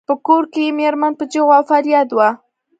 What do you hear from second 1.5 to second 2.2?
او فریاد